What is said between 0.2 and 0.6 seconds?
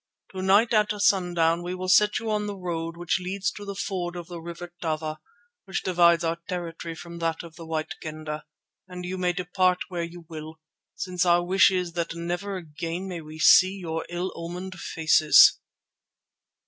To